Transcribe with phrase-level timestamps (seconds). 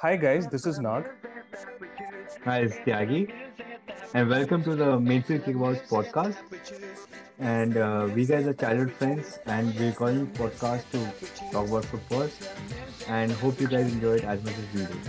[0.00, 1.08] Hi guys, this is Nag.
[2.44, 3.32] Hi, it's Tyagi,
[4.12, 6.36] and welcome to the Mainfield Kickballs podcast.
[7.38, 11.00] And uh, we guys are childhood friends, and we're calling podcast to
[11.50, 12.28] talk about football.
[13.08, 15.00] And hope you guys enjoy it as much as we do.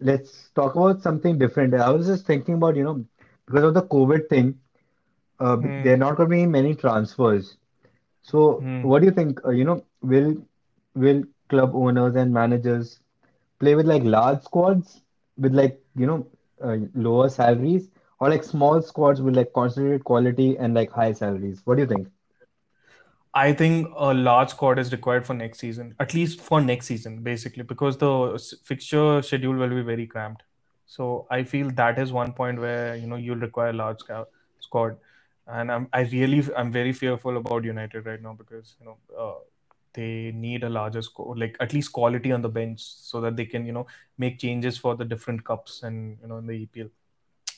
[0.00, 1.74] Let's talk about something different.
[1.74, 3.04] I was just thinking about, you know,
[3.46, 4.58] because of the COVID thing,
[5.40, 7.56] uh, there are not going to be many transfers.
[8.22, 8.80] So, Hmm.
[8.80, 9.40] what do you think?
[9.44, 10.36] Uh, you know, will
[10.94, 13.00] will club owners and managers
[13.58, 15.00] play with like large squads
[15.38, 16.26] with like you know
[16.62, 21.62] uh, lower salaries, or like small squads with like concentrated quality and like high salaries?
[21.64, 22.08] What do you think?
[23.34, 27.22] I think a large squad is required for next season, at least for next season,
[27.22, 30.42] basically, because the fixture schedule will be very cramped.
[30.86, 33.98] So I feel that is one point where you know you'll require a large
[34.60, 34.96] squad,
[35.46, 39.38] and I'm I really I'm very fearful about United right now because you know uh,
[39.92, 43.46] they need a larger squad, like at least quality on the bench, so that they
[43.46, 43.86] can you know
[44.18, 46.88] make changes for the different cups and you know in the EPL.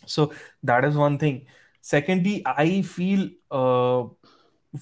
[0.07, 1.47] So that is one thing.
[1.81, 4.05] Secondly, I feel uh,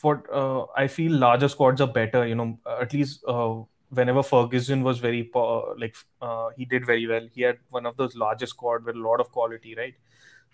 [0.01, 2.27] what uh, I feel larger squads are better.
[2.27, 3.57] You know, at least uh,
[3.91, 5.31] whenever Ferguson was very
[5.79, 7.27] like uh, he did very well.
[7.33, 9.95] He had one of those largest squad with a lot of quality, right?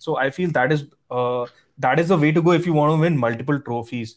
[0.03, 1.47] So I feel that is uh,
[1.79, 4.17] that is the way to go if you want to win multiple trophies.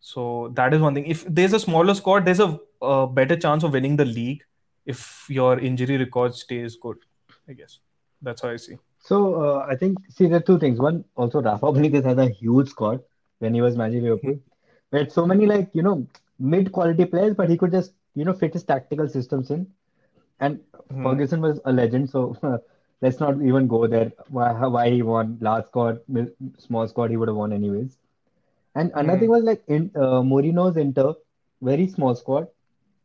[0.00, 1.06] So that is one thing.
[1.06, 4.42] If there's a smaller squad, there's a, uh better chance of winning the league
[4.86, 6.98] if your injury record stays good.
[7.48, 7.78] I guess
[8.22, 8.78] that's how I see.
[8.98, 10.80] So uh, I think see there are two things.
[10.80, 13.00] One, also Rafa Benitez has a huge squad
[13.38, 14.38] when he was managing Liverpool.
[14.92, 16.06] We had so many like you know
[16.38, 19.66] mid-quality players, but he could just you know fit his tactical systems in.
[20.40, 21.02] And Hmm.
[21.04, 22.36] Ferguson was a legend, so
[23.04, 24.12] let's not even go there.
[24.28, 26.00] Why, why he won large squad,
[26.58, 27.98] small squad, he would have won anyways.
[28.74, 29.36] And another thing Hmm.
[29.36, 31.14] was like in uh, Mourinho's Inter,
[31.62, 32.48] very small squad,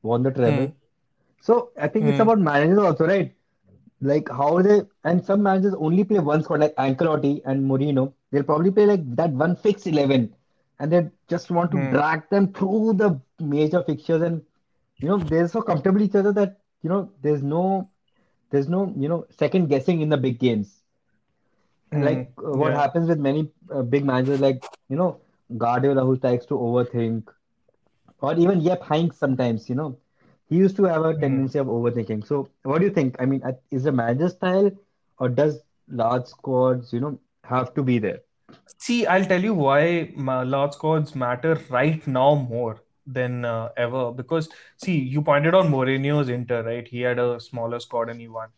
[0.03, 0.67] won the treble.
[0.67, 0.77] Hmm.
[1.41, 2.27] So I think it's Hmm.
[2.27, 3.33] about managers also, right?
[4.01, 8.13] Like how they and some managers only play one squad, like Ancelotti and Mourinho.
[8.31, 10.33] They'll probably play like that one fixed eleven,
[10.79, 11.95] and they just want to Hmm.
[11.95, 14.41] drag them through the major fixtures, and
[15.01, 17.89] you know they're so comfortable each other that you know there's no
[18.51, 20.83] there's no you know second guessing in the big games.
[21.91, 21.99] Hmm.
[21.99, 22.73] Like uh, what Yeah.
[22.73, 25.19] happens with many uh, big managers, like you know
[25.57, 27.23] Guardiola, who likes to overthink,
[28.21, 29.69] or even Jupp Heynckes sometimes.
[29.69, 29.97] You know
[30.47, 31.17] he used to have a Hmm.
[31.17, 32.25] tendency of overthinking.
[32.25, 33.15] So what do you think?
[33.19, 34.71] I mean, is the manager style,
[35.19, 38.19] or does large squads you know have to be there?
[38.77, 42.81] See, I'll tell you why large squads matter right now more
[43.13, 44.11] than uh, ever.
[44.11, 46.87] Because, see, you pointed out Mourinho's Inter, right?
[46.87, 48.49] He had a smaller squad and he won.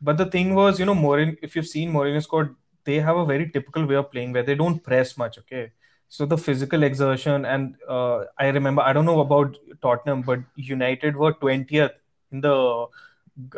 [0.00, 3.26] But the thing was, you know, Mourinho, if you've seen Mourinho's squad, they have a
[3.26, 5.72] very typical way of playing where they don't press much, okay?
[6.08, 11.16] So the physical exertion, and uh, I remember, I don't know about Tottenham, but United
[11.16, 11.92] were 20th
[12.32, 12.86] in the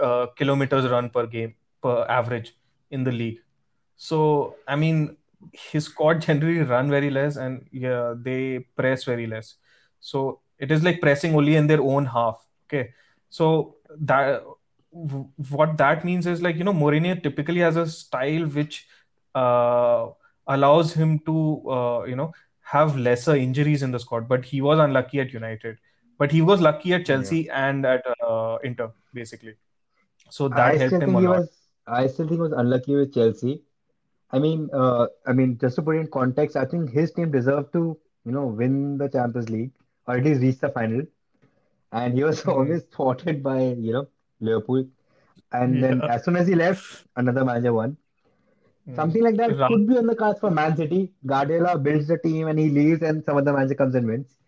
[0.01, 2.55] uh, kilometers run per game, per average
[2.91, 3.39] in the league.
[3.97, 5.17] So, I mean,
[5.53, 9.55] his squad generally run very less and yeah, they press very less.
[10.03, 12.47] So it is like pressing only in their own half.
[12.67, 12.91] Okay.
[13.31, 14.43] So that
[14.93, 18.87] what that means is like, you know, Mourinho typically has a style which
[19.35, 20.09] uh,
[20.47, 24.29] allows him to, uh, you know, have lesser injuries in the squad.
[24.29, 25.79] But he was unlucky at United.
[26.19, 27.05] But he was lucky at Yeah.
[27.07, 29.57] Chelsea and at uh, Inter, basically.
[30.31, 31.39] So that I helped him a he lot.
[31.39, 31.59] was.
[31.87, 33.63] I still think he was unlucky with Chelsea.
[34.31, 37.31] I mean, uh, I mean, just to put it in context, I think his team
[37.31, 39.73] deserved to, you know, win the Champions League
[40.07, 41.03] or at least reach the final.
[41.93, 42.49] And he was Hmm.
[42.49, 44.09] always thwarted by, you know,
[44.41, 44.87] Liverpool.
[45.53, 47.97] And then as soon as he left, another manager won.
[48.87, 48.95] Hmm.
[48.95, 51.13] Something like that Ra- could be on the cards for Man City.
[51.27, 54.39] Guardiola builds the team and he leaves, and some other manager comes and wins.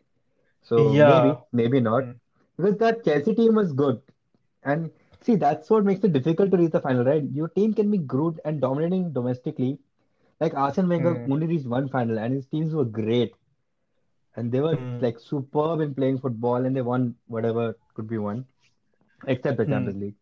[0.63, 1.03] So Yeah.
[1.03, 2.05] maybe, maybe not.
[2.05, 2.21] Mm,
[2.57, 4.03] Because that Chelsea team was good.
[4.65, 7.23] And see, that's what makes it difficult to reach the final, right?
[7.33, 9.79] Your team can be good and dominating domestically.
[10.41, 13.35] Like Arsene Wenger mm, only reached one final, and his teams were great.
[14.37, 18.19] And they were mm, like superb in playing football, and they won whatever could be
[18.19, 18.47] won,
[19.27, 20.17] except the mm, Champions League.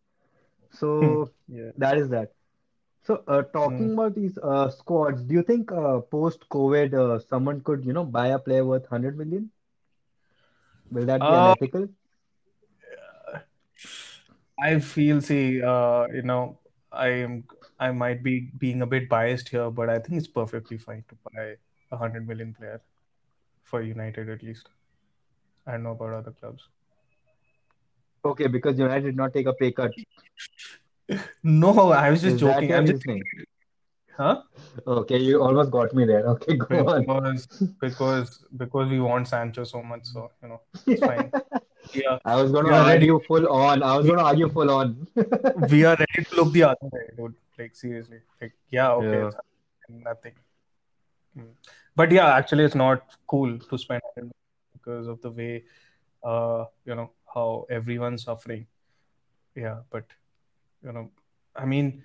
[1.01, 1.17] mm.
[1.19, 1.71] So Yeah.
[1.77, 2.33] that is that.
[3.03, 3.89] So, uh, Mm.
[3.93, 8.05] talking about these uh, squads, do you think uh, post-COVID uh, someone could, you know,
[8.05, 9.51] buy a player worth 100 million?
[10.91, 11.89] Will that be Uh, unethical?
[14.59, 16.59] I feel, see, uh, you know,
[16.91, 17.43] I am,
[17.79, 21.15] I might be being a bit biased here, but I think it's perfectly fine to
[21.33, 21.55] buy
[21.91, 22.81] a hundred million player
[23.63, 24.69] for United at least.
[25.65, 26.67] I don't know about other clubs.
[28.25, 29.91] Okay, because United did not take a pay cut.
[31.43, 32.73] No, I was just Is joking.
[32.73, 33.23] I'm just reasoning?
[34.15, 34.41] Huh?
[34.87, 36.25] Okay, you almost got me there.
[36.27, 37.01] Okay, go on.
[37.01, 37.47] Because
[37.81, 41.29] because because we want Sancho so much, so you know it's fine.
[41.93, 43.09] Yeah, I was gonna are ready.
[43.09, 43.83] argue full on.
[43.83, 45.05] I was going to argue full on.
[45.69, 47.35] we are ready to look the other way, dude.
[47.59, 48.19] Like seriously.
[48.41, 49.31] Like yeah, okay, Yeah.
[49.89, 50.33] nothing.
[51.95, 54.01] But yeah, actually, it's not cool to spend
[54.73, 55.63] because of the way,
[56.23, 58.67] uh, you know, how everyone's suffering.
[59.55, 60.05] Yeah, but
[60.83, 61.11] you know,
[61.55, 62.03] I mean,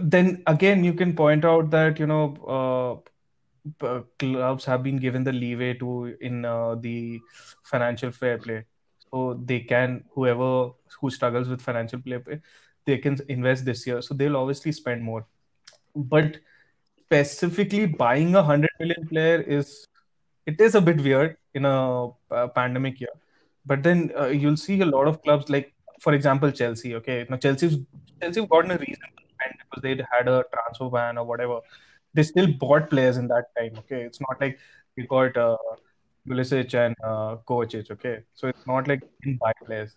[0.00, 3.02] then again, you can point out that you know,
[3.80, 7.20] uh, clubs have been given the leeway to in uh, the
[7.62, 8.64] financial fair play,
[9.10, 10.70] so they can whoever
[11.00, 12.20] who struggles with financial play,
[12.84, 15.26] they can invest this year, so they'll obviously spend more.
[15.94, 16.38] But
[17.22, 19.86] specifically buying a 100 million player is
[20.46, 23.14] it is a bit weird in a uh, pandemic year.
[23.66, 27.26] But then uh, you'll see a lot of clubs like for example chelsea okay?
[27.30, 27.78] Now chelsea's
[28.20, 29.08] chelsea gotten a reason
[29.70, 31.60] because they had a transfer ban or whatever.
[32.12, 34.02] They still bought players in that time okay?
[34.02, 34.58] It's not like
[34.96, 35.56] we got uh,
[36.28, 38.20] Pulisic and uh, Kovacic okay?
[38.34, 39.94] So it's not like they didn't buy players.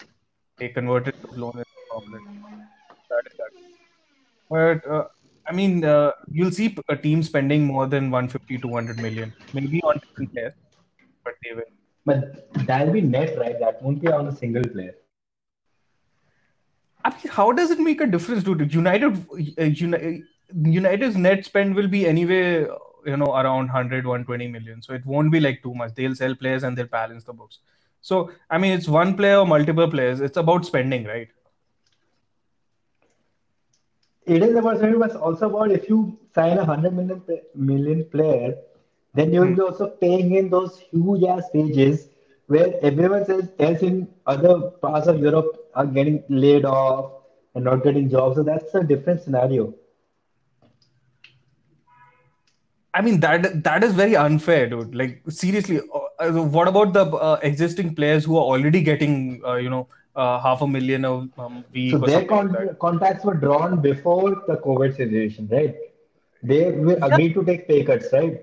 [0.57, 2.21] They converted to into profit
[3.09, 3.51] that is that.
[4.49, 5.07] But uh,
[5.47, 9.99] I mean, uh, you'll see a team spending more than 150, 200 million, maybe on
[9.99, 10.53] different players,
[11.23, 11.63] but they will.
[12.05, 13.57] But that'll be net, right?
[13.59, 14.95] That won't be on a single player.
[17.05, 18.73] I mean, how does it make a difference, dude?
[18.73, 19.25] United,
[19.57, 20.23] uh, Uni-
[20.53, 24.81] United's net spend will be anyway, uh, you know, around 100, 120 million.
[24.81, 25.95] So it won't be like too much.
[25.95, 27.59] They'll sell players and they'll balance the books.
[28.01, 30.19] So, I mean, it's one player or multiple players.
[30.19, 31.29] It's about spending, right?
[34.27, 36.94] It is about spending, but also about if you sign a hundred
[37.56, 38.56] million player,
[39.13, 39.56] then you will Hmm.
[39.56, 42.09] be also paying in those huge ass wages
[42.47, 47.12] where everyone else else in other parts of Europe are getting laid off
[47.56, 48.35] and not getting jobs.
[48.38, 49.74] So that's a different scenario.
[52.94, 54.95] I mean that that is very unfair, dude.
[54.95, 55.80] Like seriously,
[56.19, 60.39] uh, what about the uh, existing players who are already getting, uh, you know, uh,
[60.41, 62.69] half a million a um, So week or their something like that?
[62.79, 65.75] contracts were drawn before the COVID situation, right?
[66.43, 68.39] They were Yeah, agreed to take pay cuts, right?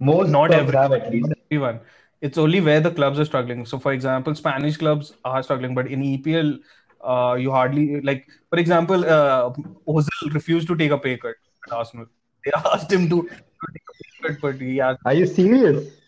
[0.00, 1.32] Most not clubs have everyone, at not least.
[1.46, 1.80] everyone.
[2.20, 3.64] It's only where the clubs are struggling.
[3.66, 6.58] So, for example, Spanish clubs are struggling, but in EPL,
[7.02, 8.26] uh, you hardly like.
[8.50, 9.50] For example, uh,
[9.88, 11.34] Ozil refused to take a pay cut
[11.66, 12.06] at Arsenal.
[12.44, 15.00] They asked him to, to take a pay cut, but he asked.
[15.04, 15.99] Are you serious?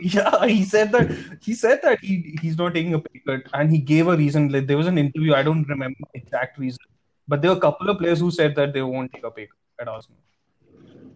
[0.00, 1.10] Yeah, he said that
[1.42, 4.50] he said that he he's not taking a pay cut, and he gave a reason.
[4.50, 6.78] Like there was an interview, I don't remember the exact reason,
[7.28, 9.46] but there were a couple of players who said that they won't take a pay
[9.46, 10.18] cut at Arsenal.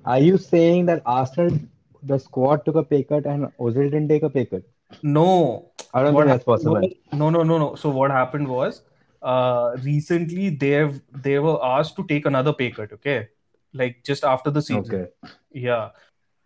[0.05, 1.59] Are you saying that Arsenal,
[2.03, 4.63] the squad took a pay cut and Ozil didn't take a pay cut?
[5.03, 6.81] No, I don't what think that's possible.
[7.13, 7.75] no, no, no, no.
[7.75, 8.83] So what happened was,
[9.23, 12.93] uh, recently they've they were asked to take another pay cut.
[12.93, 13.29] Okay,
[13.73, 14.95] like just after the season.
[14.95, 15.07] Okay.
[15.53, 15.91] Yeah,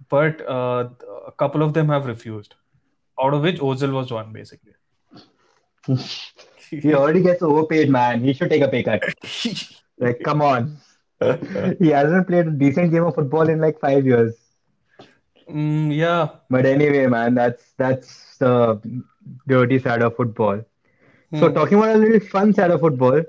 [0.08, 0.88] but uh,
[1.26, 2.54] a couple of them have refused.
[3.20, 4.72] Out of which Ozil was one, basically.
[6.70, 8.22] He already gets overpaid, man.
[8.22, 9.02] He should take a pay cut.
[9.98, 10.76] Like, come on.
[11.78, 14.36] He hasn't played a decent game of football in like five years.
[15.48, 16.28] Mm, yeah.
[16.50, 18.80] But anyway, man, that's that's the
[19.46, 20.62] dirty side of football.
[21.34, 21.54] So Hmm.
[21.54, 23.22] talking about a little fun side of football,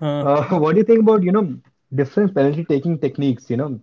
[0.00, 0.24] Huh.
[0.26, 1.56] uh, what do you think about, you know,
[1.94, 3.80] different penalty taking techniques, you know?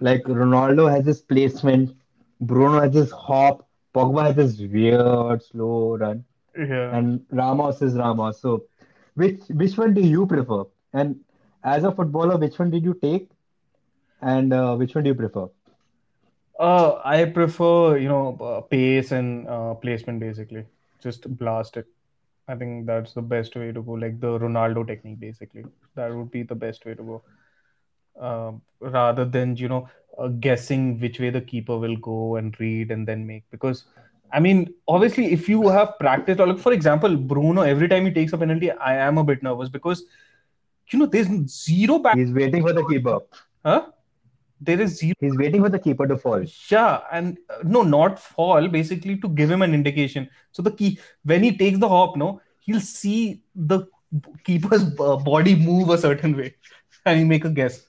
[0.00, 1.96] Like Ronaldo has his placement,
[2.40, 6.24] Bruno has his hop, Pogba has his weird slow run,
[6.56, 6.96] Yeah.
[6.96, 8.40] and Ramos is Ramos.
[8.40, 8.64] So
[9.14, 10.64] which which one do you prefer?
[10.92, 11.20] And
[11.64, 13.30] as a footballer, which one did you take?
[14.20, 15.48] And uh, which one do you prefer?
[16.58, 20.64] Uh, I prefer, you know, uh, pace and uh, placement basically.
[21.02, 21.86] Just blast it.
[22.48, 25.64] I think that's the best way to go, like the Ronaldo technique basically.
[25.94, 27.22] That would be the best way to go.
[28.18, 32.90] Um, rather than, you know, uh, guessing which way the keeper will go and read
[32.90, 33.44] and then make.
[33.50, 33.84] Because,
[34.32, 38.12] I mean, obviously, if you have practiced, or like, for example, Bruno, every time he
[38.12, 40.04] takes a penalty, I am a bit nervous because,
[40.90, 42.16] you know, there's zero back.
[42.16, 43.18] He's waiting for the keeper.
[43.64, 43.86] Huh?
[44.60, 45.14] There is zero.
[45.20, 46.44] He's waiting for the keeper to fall.
[46.70, 50.30] Yeah, and uh, no, not fall, basically to give him an indication.
[50.52, 53.86] So the key when he takes the hop, no, he'll see the
[54.44, 56.54] keeper's uh, body move a certain way,
[57.04, 57.86] and he make a guess.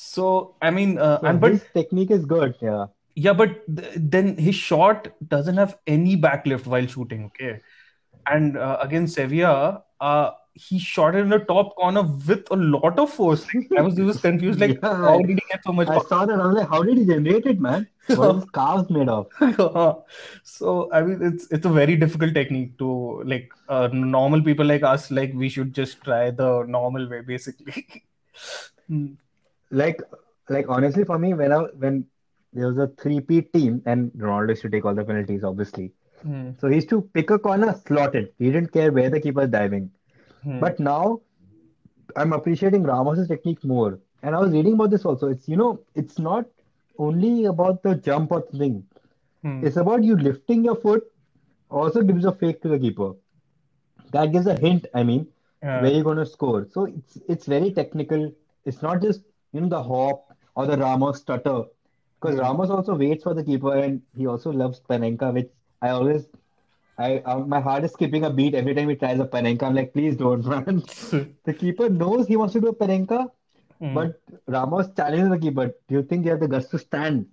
[0.00, 2.56] So I mean, uh, So and but his technique is good.
[2.60, 2.86] Yeah.
[3.14, 7.26] yeah, but th- then his shot doesn't have any backlift while shooting.
[7.26, 7.60] Okay,
[8.26, 12.98] and uh, against Sevilla, uh, he shot it in the top corner with a lot
[12.98, 13.46] of force.
[13.54, 16.04] Like, I was just confused, like Yeah, how did he get so much I power?
[16.08, 16.40] saw that.
[16.40, 17.86] I was like, how did he generate it, man?
[18.14, 19.28] What are calves made of?
[20.42, 24.82] So I mean, it's it's a very difficult technique to like uh, normal people like
[24.82, 25.10] us.
[25.10, 28.04] Like we should just try the normal way, basically.
[28.88, 29.14] Hmm.
[29.70, 30.00] Like,
[30.48, 32.06] like honestly for me when I when
[32.52, 35.92] there was a three P team and Ronaldo used to take all the penalties, obviously.
[36.22, 36.50] Hmm.
[36.58, 38.34] So he used to pick a corner, slot it.
[38.38, 39.90] He didn't care where the keeper diving.
[40.42, 40.58] Hmm.
[40.60, 41.20] But now
[42.16, 43.98] I'm appreciating Ramos's technique more.
[44.22, 45.28] And I was reading about this also.
[45.28, 46.46] It's you know, it's not
[46.98, 48.84] only about the jump or thing.
[49.42, 49.64] Hmm.
[49.64, 51.04] It's about you lifting your foot
[51.70, 53.12] also gives a fake to the keeper.
[54.12, 55.28] That gives a hint, I mean,
[55.60, 56.66] where you're gonna score.
[56.72, 58.32] So it's it's very technical.
[58.64, 59.20] It's not just,
[59.52, 61.62] you know, the hop or the Ramos stutter.
[62.20, 62.42] Because Hmm.
[62.42, 65.50] Ramos also waits for the keeper and he also loves Panenka, which
[65.82, 66.26] I always
[66.98, 69.62] I um, my heart is skipping a beat every time he tries a Panenka.
[69.62, 70.82] I'm like, please don't, run.
[71.44, 73.30] The keeper knows he wants to do a Panenka,
[73.80, 73.94] Hmm.
[73.94, 75.66] but Ramos challenges the keeper.
[75.88, 77.26] Do you think you have the guts to stand?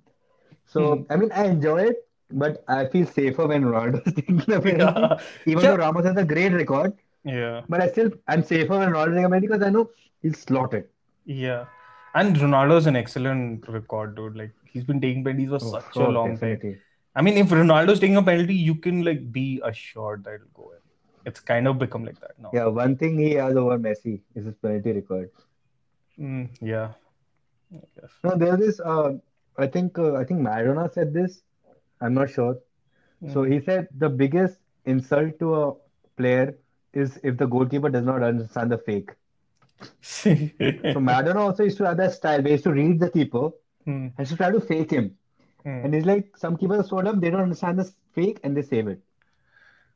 [0.68, 4.60] So, I mean, I enjoy it, but I feel safer when Ronaldo is taking the
[4.62, 5.02] penalty.
[5.02, 5.20] Yeah.
[5.48, 6.94] Even though Ramos has a great record,
[7.24, 7.62] Yeah.
[7.68, 9.90] but I still I'm safer when Ronaldo is taking a penalty because I know
[10.22, 10.92] he'll slot it.
[11.26, 11.66] Yeah.
[12.16, 14.36] And Ronaldo's an excellent record, dude.
[14.38, 16.80] Like he's been taking penalties for Oh, such a long time.
[17.16, 20.72] I mean, if Ronaldo's taking a penalty, you can like be assured that it'll go
[20.72, 20.80] in.
[21.26, 22.52] It's kind of become like that now.
[22.54, 25.30] Yeah, one thing he has over Messi is his penalty record.
[26.20, 26.92] Mm, yeah.
[27.74, 28.12] I guess.
[28.24, 28.80] No, there's.
[28.80, 29.14] Uh,
[29.58, 31.42] I think uh, I think Maradona said this.
[32.02, 32.58] I'm not sure.
[33.34, 33.54] So Mm.
[33.54, 35.74] he said the biggest insult to a
[36.18, 36.58] player
[36.94, 39.12] is if the goalkeeper does not understand the fake.
[40.90, 42.42] So Maradona also used to have that style.
[42.42, 43.52] They used to read the keeper
[43.88, 45.18] Mm, and to try to fake him.
[45.66, 48.56] mm, And he's like, some keepers are slowed up, they don't understand the fake and
[48.58, 49.02] they save it.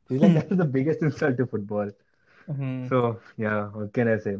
[0.08, 0.34] He's like, Hmm.
[0.34, 1.90] that is the biggest insult to football.
[2.48, 2.88] mm.
[2.88, 4.36] So yeah, what can I say?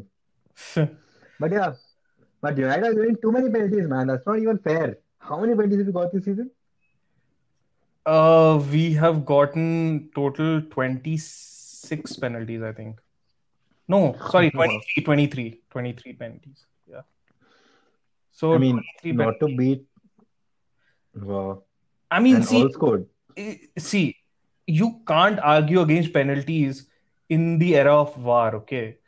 [1.40, 1.74] But yeah,
[2.40, 4.06] but United are getting too many penalties, man.
[4.08, 4.98] That's not even fair.
[5.18, 6.50] How many penalties have you got this season?
[8.06, 13.00] Uh, we have gotten total 26 penalties, I think.
[13.92, 13.98] No,
[14.30, 16.64] sorry, 23, 23, 23 penalties.
[16.90, 17.02] Yeah.
[18.40, 19.84] So I mean, 23 not to beat.
[21.14, 21.64] Wow.
[22.10, 23.06] I mean, And see, all scored.
[23.36, 24.16] eh, see,
[24.66, 26.86] you can't argue against penalties
[27.28, 28.98] in the era of VAR, okay?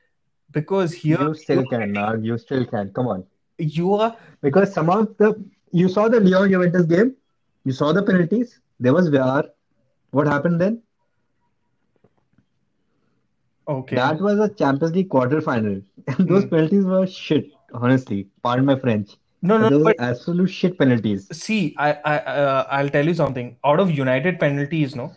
[0.50, 2.24] Because here You still can, Nag.
[2.24, 2.92] You still can.
[2.92, 3.24] Come on.
[3.58, 5.28] you are Because some of the
[5.80, 7.16] you saw the Lyon Juventus game,
[7.64, 8.60] you saw the penalties.
[8.80, 9.44] There was VAR.
[10.10, 10.82] What happened then?
[13.66, 13.96] Okay.
[13.96, 16.46] That was a Champions League quarter final, and those Hmm.
[16.46, 17.52] penalties were shit.
[17.72, 21.32] Honestly, pardon my French, No, no, those but absolute shit penalties.
[21.32, 23.56] see, I, I, uh, I'll tell you something.
[23.64, 25.14] Out of United penalties, no,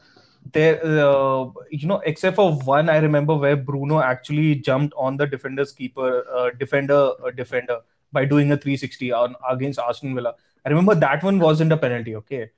[0.54, 5.28] there, uh, you know, except for one, I remember where Bruno actually jumped on the
[5.28, 7.80] defender's keeper, uh, defender, uh, defender
[8.12, 10.36] by doing a 360 on against Aston Villa.
[10.66, 12.52] I remember that one wasn't a penalty, okay.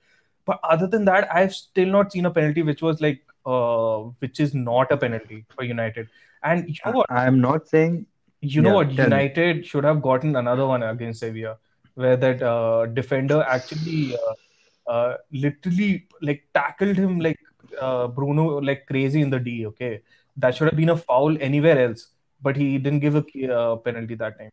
[0.46, 4.40] But other than that, I've still not seen a penalty which was like, uh, which
[4.40, 6.10] is not a penalty for United.
[6.44, 7.12] And you know I, what?
[7.12, 8.06] I'm not saying,
[8.42, 8.90] You know yeah, what?
[8.90, 9.04] me.
[9.04, 11.58] United should have gotten another one against Sevilla,
[11.96, 17.40] where that uh, defender actually uh, uh, literally like tackled him like
[17.82, 19.66] uh, Bruno like crazy in the D.
[19.68, 20.02] Okay,
[20.38, 22.08] that should have been a foul anywhere else,
[22.42, 24.52] but he didn't give a uh, penalty that time,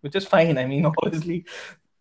[0.00, 0.58] which is fine.
[0.58, 1.44] I mean, obviously,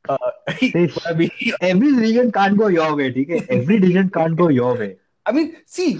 [0.08, 1.22] uh, See, could have
[1.62, 3.46] every decision can't go your way, okay?
[3.50, 4.98] Every decision can't go your way.
[5.26, 6.00] I mean, see,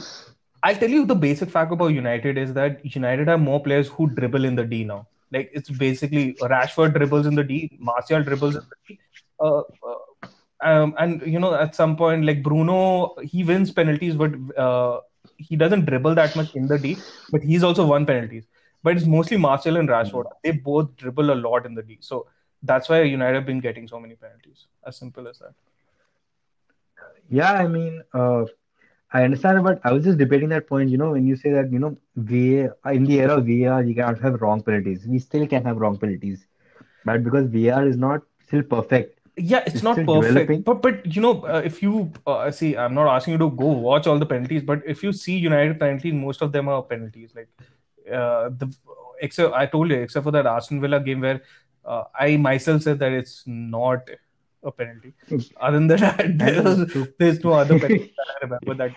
[0.64, 4.10] I'll tell you the basic fact about United is that United have more players who
[4.10, 5.08] dribble in the D now.
[5.32, 9.00] Like it's basically Rashford dribbles in the D, Martial dribbles in the D.
[9.40, 10.28] Uh, uh,
[10.62, 15.00] um, and you know, at some point, like Bruno, he wins penalties, but uh,
[15.38, 16.98] he doesn't dribble that much in the D.
[17.32, 18.46] But he's also won penalties.
[18.84, 20.26] But it's mostly Martial and Rashford.
[20.44, 21.98] They both dribble a lot in the D.
[22.02, 22.28] So
[22.64, 24.66] that's why United have been getting so many penalties.
[24.86, 25.54] As simple as that.
[27.30, 28.46] Yeah, I mean, uh,
[29.12, 30.90] I understand, but I was just debating that point.
[30.90, 33.96] You know, when you say that, you know, VAR, in the era of VAR, you
[33.96, 35.06] cannot have wrong penalties.
[35.08, 36.48] We still can have wrong penalties,
[37.06, 40.66] but because VAR is not still perfect, Yeah, it's it's not perfect, developing.
[40.66, 43.68] but but you know, uh, if you uh, see, I'm not asking you to go
[43.68, 47.32] watch all the penalties, but if you see United penalties, most of them are penalties.
[47.34, 47.48] Like
[48.12, 48.74] uh, the
[49.22, 51.42] except I told you, except for that Aston Villa game where
[51.86, 54.10] uh, I myself said that it's not
[54.64, 55.14] a penalty.
[55.60, 58.96] Other than that, there's, so, there's no other penalty that I remember that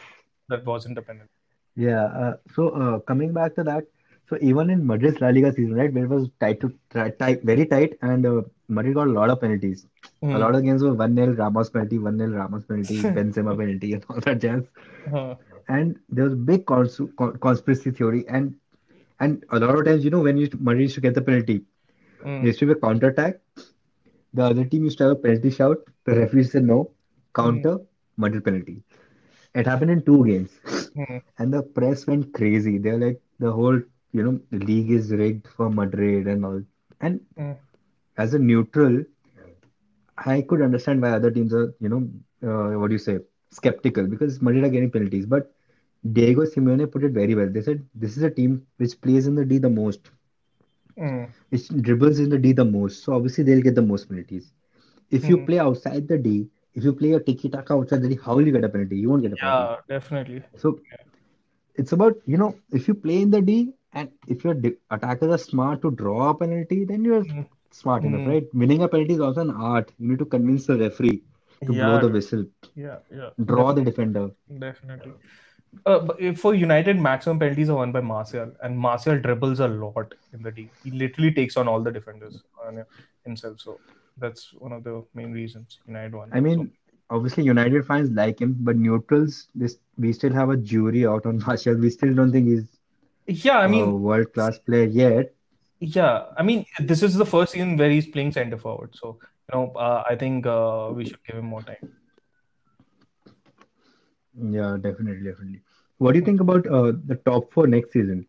[0.49, 1.31] that wasn't a penalty.
[1.77, 3.85] yeah, uh, so uh, coming back to that,
[4.29, 6.73] so even in Madrid's La Liga season, right, where it was tight to
[7.19, 9.87] tight, very tight, and uh, Madrid got a lot of penalties.
[10.33, 10.39] A Hmm.
[10.39, 14.41] lot of games were 1-0 Ramos penalty, 1-0 Ramos penalty, Benzema penalty, and all that
[14.41, 14.63] jazz.
[15.13, 15.35] Uh,
[15.69, 18.55] And there was big cons con- conspiracy theory, and
[19.21, 21.65] and a lot of times, you know, when you Madrid used to get the penalty,
[22.41, 23.41] there mm, used to be a counter attack.
[24.35, 25.79] The other team used to have a penalty shout.
[26.05, 26.91] The referee said no,
[27.35, 27.79] counter,
[28.17, 28.83] Madrid penalty.
[29.55, 30.61] It happened in two games,
[30.95, 32.79] mm, and the press went crazy.
[32.79, 33.81] They're like the whole,
[34.13, 36.63] you know, the league is rigged for Madrid and all.
[37.01, 37.57] And mm,
[38.17, 39.05] as a neutral,
[40.27, 42.09] I could understand why other teams are, you know,
[42.45, 43.19] uh, what do you say,
[43.51, 45.27] skeptical because Madrid are getting penalties.
[45.27, 45.53] But
[46.13, 47.49] Diego Simeone put it very well.
[47.49, 50.11] They said this is a team which plays in the D the most,
[50.99, 51.29] Mm.
[51.51, 53.03] which dribbles in the D the most.
[53.05, 54.53] So obviously they'll get the most penalties.
[55.11, 55.47] If you Mm.
[55.47, 58.47] play outside the D, if you play a tiki taka outside the D, how will
[58.47, 58.99] you get a penalty?
[58.99, 59.69] You won't get a penalty.
[59.71, 60.43] Yeah, definitely.
[60.57, 60.81] So
[61.75, 65.31] it's about, you know, if you play in the D and if your di- attackers
[65.33, 67.47] are smart to draw a penalty, then you're Mm.
[67.71, 68.29] smart enough, Mm.
[68.33, 68.55] right?
[68.55, 69.93] Winning a penalty is also an art.
[69.99, 71.23] You need to convince the referee
[71.67, 74.31] to blow the whistle, yeah, yeah, draw def- the defender.
[74.59, 75.13] definitely.
[75.87, 80.43] Uh, for United, maximum penalties are won by Martial, and Martial dribbles a lot in
[80.43, 80.71] the D.
[80.83, 82.85] He literally takes on all the defenders on
[83.25, 83.61] himself.
[83.61, 83.81] So
[84.17, 86.33] that's one of the main reasons United won.
[86.33, 86.73] I mean,
[87.11, 91.39] obviously United fans like him, but neutrals, this we still have a jury out on
[91.47, 91.77] Martial.
[91.77, 92.79] We still don't think he's
[93.27, 95.35] So, yeah, I a mean, world-class player yet.
[95.81, 98.95] yeah, I mean, this is the first season where he's playing center forward.
[98.95, 101.79] So, you know, uh, I think uh, we should give him more time.
[104.41, 105.61] Yeah, definitely, definitely.
[105.99, 108.27] What do you think about uh, the top four next season?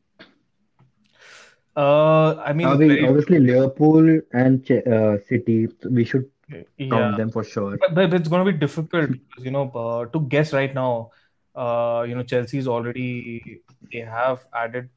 [1.76, 5.68] Uh, I mean, we obviously Liverpool and uh, City?
[5.90, 7.16] We should count yeah.
[7.18, 7.78] them for sure.
[7.78, 11.12] But, but it's going to be difficult because, you know, uh, to guess right now,
[11.56, 14.90] uh, you know, Chelsea's already, they have added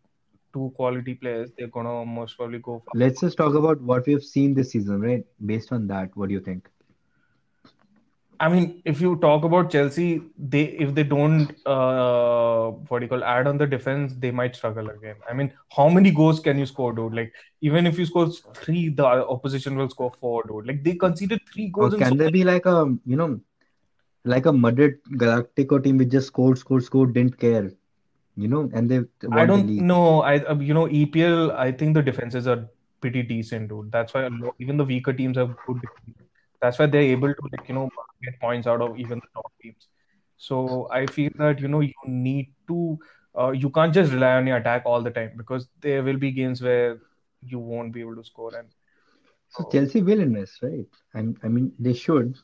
[0.52, 1.50] two quality players.
[1.56, 2.90] They're going to most probably go for.
[2.94, 5.24] Let's just talk about what we have seen this season, right?
[5.46, 6.68] Based on that, what do you think?
[8.40, 13.08] I mean, if you talk about Chelsea, they if they don't uh what do you
[13.08, 15.16] call add on the defense, they might struggle again.
[15.28, 17.14] I mean, how many goals can you score, dude?
[17.14, 20.66] Like even if you score three, the opposition will score four, dude.
[20.66, 22.30] Like they conceded three Or goals so can there many.
[22.30, 23.40] be like a, you know,
[24.24, 27.70] like a Madrid Galactico team which just scored, scored, scored, didn't care,
[28.36, 29.00] you know, and they
[29.30, 30.22] I don't know.
[30.22, 31.50] I uh, you know EPL.
[31.52, 32.68] I think the defenses are
[33.00, 33.90] pretty decent, dude.
[33.92, 35.80] That's why a lot, even the weaker teams have good.
[35.82, 36.25] defense.
[36.60, 37.90] That's why they're able to like you know
[38.22, 39.88] get points out of even the top teams.
[40.36, 42.98] So I feel that you know you need to
[43.38, 46.32] uh, you can't just rely on your attack all the time because there will be
[46.32, 46.98] games where
[47.42, 48.54] you won't be able to score.
[48.54, 48.68] And
[49.48, 50.86] So so Chelsea will invest, right?
[51.14, 52.36] I, I mean, they should,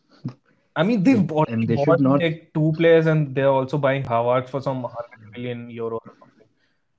[0.77, 2.23] I mean they've bought, and they should not.
[2.23, 6.47] like two players and they're also buying Havertz for some 100 million euro or something.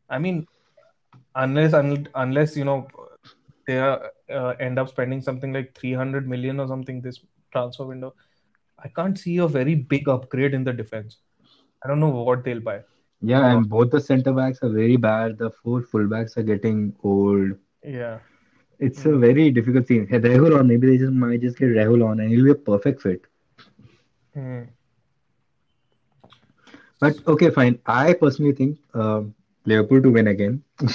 [0.10, 0.48] I mean
[1.36, 2.88] unless un, unless you know
[3.68, 7.20] they are, uh, end up spending something like 300 million or something this
[7.52, 8.14] transfer window
[8.84, 11.18] i can't see a very big upgrade in the defense
[11.84, 12.80] i don't know what they'll buy
[13.22, 15.38] Yeah, uh, and both the center backs are very bad.
[15.38, 17.54] The four fullbacks are getting old.
[17.84, 18.20] yeah
[18.80, 19.18] It's a Mm.
[19.18, 20.08] very difficult thing.
[20.08, 22.56] Hey, Rahul on, maybe they just might just get Rahul on, and he'll be a
[22.56, 23.22] perfect fit.
[24.34, 24.64] Hmm.
[27.00, 27.80] But okay, fine.
[27.86, 29.34] I personally think um
[29.66, 30.64] Liverpool to win again.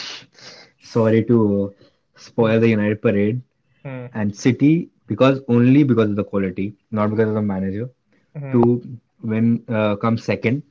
[0.83, 1.75] Sorry to
[2.19, 3.43] spoil the United parade.
[3.85, 4.07] Hmm.
[4.15, 7.91] And City because only because of the quality, not because of the manager,
[8.35, 8.53] Hmm.
[8.53, 8.83] to
[9.23, 10.63] win uh, come second.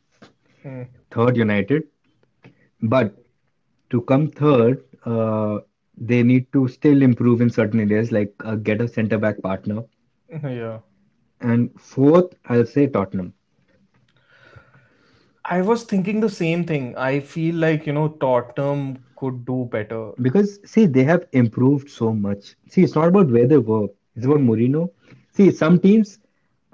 [0.64, 0.84] Hmm.
[1.12, 1.86] Third United,
[2.82, 3.16] but
[3.92, 5.60] to come third, uh,
[5.98, 9.84] they need to still improve in certain areas, like uh, get a centre back partner.
[10.44, 10.80] yeah
[11.42, 13.34] And fourth, I'll say Tottenham.
[15.46, 18.84] i was thinking the same thing i feel like you know tottenham
[19.18, 22.56] could do better Because see, they have improved so much.
[22.68, 24.40] See, it's not about where they were, it's about.
[24.40, 24.90] Mourinho.
[25.32, 26.20] See, some teams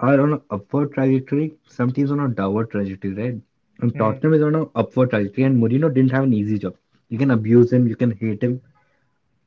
[0.00, 3.40] are on an upward trajectory, some teams are on a downward trajectory, right?
[3.80, 3.98] And Hmm.
[3.98, 6.76] Tottenham is on an upward trajectory, and Mourinho didn't have an easy job.
[7.08, 8.60] You can abuse him, you can hate him,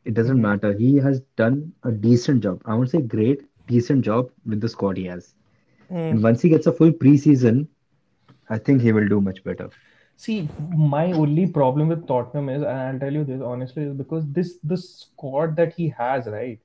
[0.05, 0.49] it doesn't Hmm.
[0.49, 0.73] matter.
[0.73, 2.62] He has done a decent job.
[2.65, 5.36] I won't say great, decent job with the squad he has.
[5.89, 6.12] Hmm.
[6.12, 7.67] And once he gets a full preseason,
[8.49, 9.69] I think he will do much better.
[10.17, 14.25] See, my only problem with Tottenham is, and I'll tell you this honestly, is because
[14.32, 16.60] this the squad that he has, right?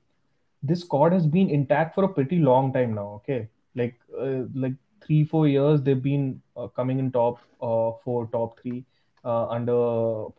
[0.63, 3.07] This squad has been intact for a pretty long time now.
[3.21, 4.73] Okay, like uh, like
[5.05, 8.85] three, four years they've been uh, coming in top uh, four, top three
[9.25, 9.73] uh, under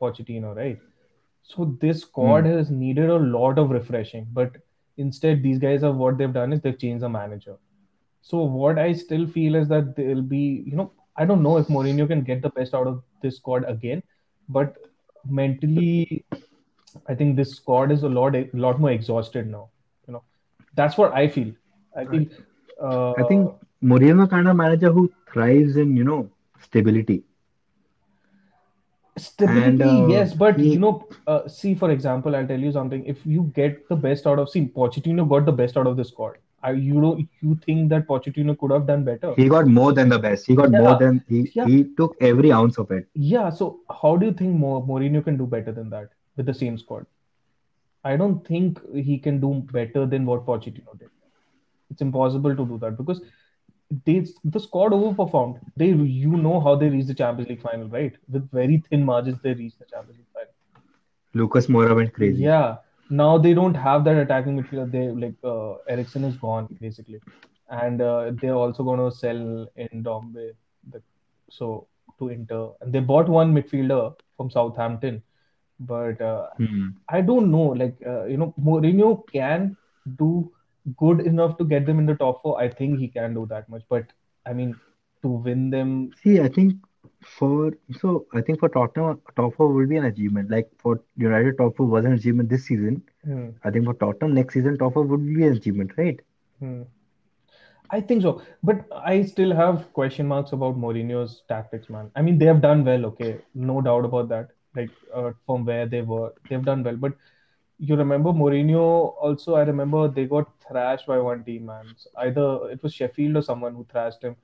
[0.00, 0.78] Pochettino, right?
[1.42, 2.46] So this squad Hmm.
[2.46, 4.56] has needed a lot of refreshing, but
[4.96, 7.56] instead these guys have what they've done is they've changed the manager.
[8.22, 11.66] So what I still feel is that they'll be, you know, I don't know if
[11.68, 14.02] Mourinho can get the best out of this squad again,
[14.48, 14.76] but
[15.28, 16.24] mentally,
[17.08, 19.70] I think this squad is a lot, a lot more exhausted now.
[20.06, 20.22] You know,
[20.74, 21.52] that's what I feel.
[21.96, 22.26] I feel,
[22.82, 27.24] I think uh, Mourinho kind of manager who thrives in, you know, stability.
[29.16, 33.04] And stability, uh, yes, but you know, uh, see, for example, I'll tell you something.
[33.04, 36.04] If you get the best out of, see, Pochettino got the best out of the
[36.04, 36.38] squad.
[36.64, 39.34] I, you know, you think that Pochettino could have done better?
[39.36, 40.46] he got more than the best.
[40.46, 43.06] He got more than he yeah, he took every ounce of it.
[43.14, 43.50] yeah.
[43.50, 46.78] So how do you think Mo Mourinho can do better than that with the same
[46.78, 47.06] squad?
[48.12, 51.10] I don't think he can do better than what Pochettino did.
[51.90, 53.20] It's impossible to do that because
[54.06, 55.60] they the squad overperformed.
[55.76, 58.16] They you know how they reached the Champions League final, right?
[58.28, 60.84] With very thin margins, they reached the Champions League final.
[61.34, 62.42] Lucas Moura went crazy.
[62.42, 62.76] Yeah.
[63.10, 64.90] Now they don't have that attacking midfielder.
[64.90, 67.20] They like uh, Eriksen is gone basically,
[67.70, 70.52] and uh, they're also going to sell in Dombe,
[70.90, 71.02] the,
[71.50, 71.86] so
[72.18, 75.22] to Inter, and they bought one midfielder from Southampton,
[75.80, 76.88] but uh, Hmm.
[77.08, 77.66] I don't know.
[77.82, 79.76] Like uh, you know, Mourinho can
[80.16, 80.50] do
[80.96, 82.60] good enough to get them in the top four.
[82.60, 84.04] I think he can do that much, but
[84.46, 84.76] I mean,
[85.22, 86.74] to win them, See, I think
[87.24, 90.50] for so I think for Tottenham, top four will be an achievement.
[90.50, 93.02] Like for United, top four was an achievement this season.
[93.24, 96.20] hmm, I think for Tottenham next season, top four would be an achievement, right?
[96.60, 96.82] hmm.
[97.90, 102.10] I think so, but I still have question marks about Mourinho's tactics, man.
[102.16, 104.48] I mean, they have done well, okay, no doubt about that.
[104.74, 106.96] Like uh, from where they were, they've done well.
[106.96, 107.12] But
[107.78, 109.54] you remember Mourinho also?
[109.54, 111.94] I remember they got thrashed by one team, man.
[112.16, 114.36] Either it was Sheffield or someone who thrashed him,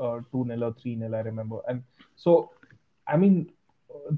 [0.00, 1.60] uh, two 0 or three 0 I remember.
[1.68, 1.82] And
[2.16, 2.50] so,
[3.06, 3.50] I mean,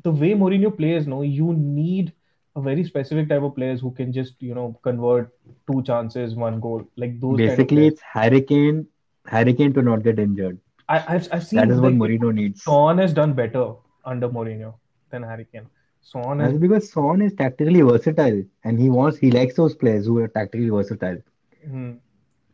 [0.02, 2.12] the way Mourinho plays, no, you need
[2.56, 5.32] a very specific type of players who can just you know convert
[5.70, 8.86] two chances, one goal, like those kind of Basically, it's Harry Kane,
[9.26, 10.58] Hurricane to not get injured.
[10.88, 12.62] I, I've I've That seen is what Mourinho needs.
[12.62, 13.72] Son has done better
[14.04, 14.74] under Mourinho
[15.10, 15.66] than Harry Kane.
[16.02, 20.06] Son has That's because Son is tactically versatile, and he wants he likes those players
[20.06, 21.18] who are tactically versatile.
[21.66, 21.92] hmm,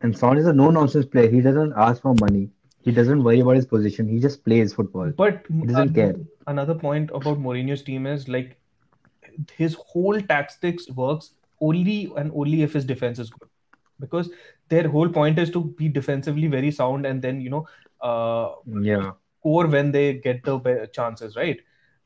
[0.01, 1.29] And Son is a no-nonsense player.
[1.29, 2.49] He doesn't ask for money.
[2.83, 4.07] He doesn't worry about his position.
[4.07, 5.11] He just plays football.
[5.11, 6.09] But He doesn't care.
[6.09, 8.57] another, another point about Mourinho's team is like
[9.55, 13.49] his whole tactics works only and only if his defense is good.
[13.99, 14.31] Because
[14.69, 17.67] their whole point is to be defensively very sound and then, you know,
[18.01, 19.11] uh, Yeah.
[19.39, 21.59] score when they get the chances, right?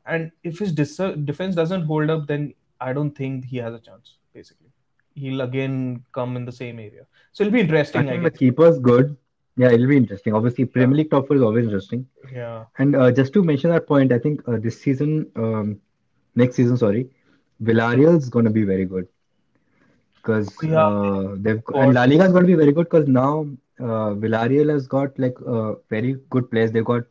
[0.05, 3.79] And if his dis- defense doesn't hold up, then I don't think he has a
[3.79, 4.71] chance, basically.
[5.13, 7.07] He'll again come in the same area.
[7.31, 8.39] So it'll be interesting, I think the guess.
[8.39, 9.15] keeper's good.
[9.57, 10.33] Yeah, it'll be interesting.
[10.33, 12.05] Obviously, Premier League top four is always interesting.
[12.31, 12.65] Yeah.
[12.77, 15.79] And uh, just to mention that point, I think uh, this season, um,
[16.35, 17.09] next season, sorry,
[17.63, 19.07] Villarreal is going to be very good
[20.15, 20.85] because Yeah.
[20.87, 23.47] uh, they've Got- and La Liga is going to be very good because now
[23.79, 26.71] uh, Villarreal has got like uh, very good players.
[26.71, 27.03] They've got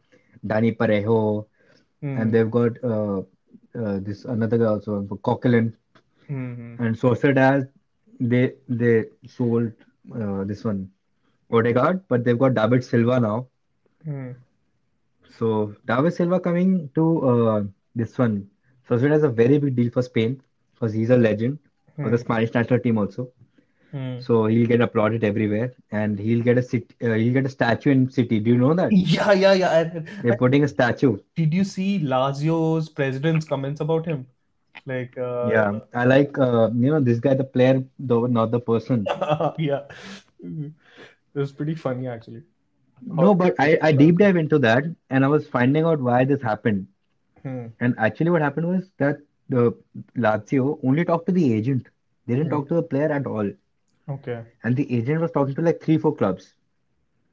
[0.47, 1.47] Dani Parejo
[2.03, 2.19] Hmm.
[2.19, 3.21] and they've got uh,
[3.83, 5.73] uh, this another guy also, Coquelin
[6.29, 6.75] Hmm.
[6.79, 7.69] and Sociedad.
[8.21, 9.73] They they sold
[10.15, 10.91] uh, this one
[11.55, 13.49] Odegaard, but they've got David Silva now.
[14.05, 14.33] Hmm.
[15.39, 17.65] So David Silva coming to uh,
[17.95, 18.49] this one.
[18.89, 20.43] Sociedad is a very big deal for Spain
[20.75, 21.59] because he's a legend
[22.01, 22.23] for the Hmm.
[22.25, 23.29] Spanish national team also.
[23.91, 24.21] Hmm.
[24.21, 26.65] So he'll get applauded everywhere, and he'll get a
[27.11, 28.41] uh, he'll get a statue in City.
[28.41, 28.93] Do you know that?
[28.93, 30.01] Yeah, yeah, yeah.
[30.23, 31.19] They're putting a statue.
[31.37, 34.27] did you see Lazio's president's comments about him?
[34.87, 38.61] Like, uh, Yeah, I like uh, you know this guy, the player, though not the
[38.61, 39.07] person.
[39.59, 39.83] yeah.
[41.35, 42.45] It was pretty funny, actually.
[43.03, 46.43] No, but I, I deep dive into that, and I was finding out why this
[46.43, 46.87] happened.
[47.43, 47.67] Hmm.
[47.81, 49.19] And actually, what happened was that
[49.49, 49.75] the
[50.17, 51.89] Lazio only talked to the agent.
[52.27, 52.51] They didn't Hmm.
[52.51, 53.51] talk to the player at all.
[54.09, 54.45] Okay.
[54.65, 56.55] And the agent was talking to like three, four clubs.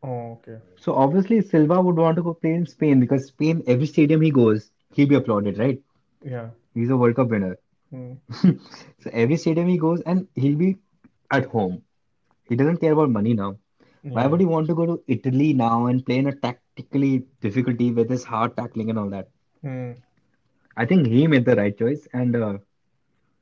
[0.03, 0.59] Oh, okay.
[0.77, 4.31] So obviously Silva would want to go play in Spain because Spain, every stadium he
[4.31, 5.81] goes, he'll be applauded, right?
[6.23, 6.49] Yeah.
[6.73, 7.57] He's a World Cup winner.
[7.89, 8.13] Hmm.
[8.99, 10.77] So every stadium he goes and he'll be
[11.31, 11.83] at home.
[12.49, 13.57] He doesn't care about money now.
[14.03, 17.91] Why would he want to go to Italy now and play in a tactically difficulty
[17.91, 19.29] with his hard tackling and all that?
[19.61, 19.91] Hmm.
[20.75, 22.57] I think he made the right choice and uh,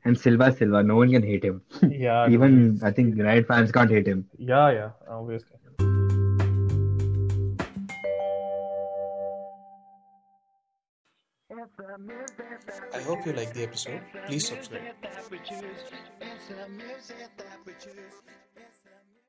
[0.04, 1.62] and Silva Silva, no one can hate him.
[1.90, 2.26] Yeah.
[2.26, 2.34] dude.
[2.34, 4.26] Even I think United fans can't hate him.
[4.38, 4.90] Yeah, yeah.
[5.10, 5.56] Obviously.
[12.94, 14.02] I hope you like the episode.
[14.28, 14.82] Please subscribe.